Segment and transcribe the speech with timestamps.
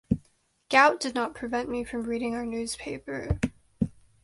[0.71, 3.39] Gout did not prevent me from reading our newspaper.